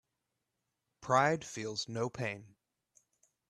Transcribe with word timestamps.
Pride 1.01 1.45
feels 1.45 1.87
no 1.87 2.09
pain. 2.09 2.55